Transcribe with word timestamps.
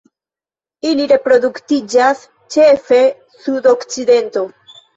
Ili 0.91 1.05
reproduktiĝas 1.11 2.25
ĉefe 2.57 3.01
sudokcidente. 3.45 4.49